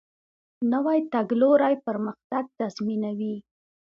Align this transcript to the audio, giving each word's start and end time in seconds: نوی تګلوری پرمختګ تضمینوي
نوی 0.71 0.99
تګلوری 1.13 1.75
پرمختګ 1.85 2.43
تضمینوي 2.59 3.35